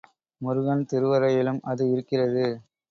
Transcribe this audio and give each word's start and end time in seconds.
முருகன் 0.41 0.81
திருவரையிலும் 0.85 1.61
அது 1.65 1.83
இருக்கிறது. 1.91 2.45